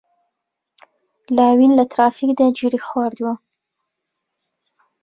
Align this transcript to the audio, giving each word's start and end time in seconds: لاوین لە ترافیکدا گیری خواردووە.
لاوین 1.35 1.71
لە 1.79 1.85
ترافیکدا 1.93 2.47
گیری 2.57 2.79
خواردووە. 2.87 3.33